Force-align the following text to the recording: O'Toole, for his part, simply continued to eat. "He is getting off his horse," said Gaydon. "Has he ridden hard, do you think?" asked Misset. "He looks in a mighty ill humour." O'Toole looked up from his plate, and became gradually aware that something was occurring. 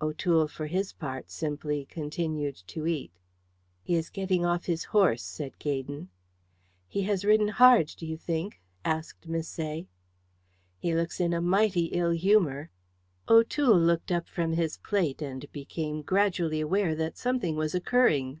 O'Toole, 0.00 0.46
for 0.46 0.68
his 0.68 0.92
part, 0.92 1.28
simply 1.28 1.86
continued 1.86 2.54
to 2.68 2.86
eat. 2.86 3.10
"He 3.82 3.96
is 3.96 4.10
getting 4.10 4.46
off 4.46 4.66
his 4.66 4.84
horse," 4.84 5.24
said 5.24 5.58
Gaydon. 5.58 6.08
"Has 6.94 7.22
he 7.22 7.26
ridden 7.26 7.48
hard, 7.48 7.88
do 7.96 8.06
you 8.06 8.16
think?" 8.16 8.60
asked 8.84 9.28
Misset. 9.28 9.88
"He 10.78 10.94
looks 10.94 11.18
in 11.18 11.34
a 11.34 11.40
mighty 11.40 11.86
ill 11.86 12.12
humour." 12.12 12.70
O'Toole 13.28 13.80
looked 13.80 14.12
up 14.12 14.28
from 14.28 14.52
his 14.52 14.76
plate, 14.76 15.20
and 15.20 15.50
became 15.50 16.02
gradually 16.02 16.60
aware 16.60 16.94
that 16.94 17.18
something 17.18 17.56
was 17.56 17.74
occurring. 17.74 18.40